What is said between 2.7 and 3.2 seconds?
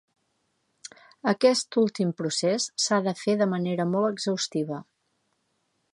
s'ha de